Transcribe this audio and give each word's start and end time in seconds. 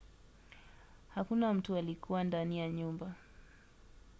hakuna 1.15 1.53
mtu 1.53 1.77
alikuwa 1.77 2.23
ndani 2.23 2.59
ya 2.59 2.69
nyumba 2.69 3.15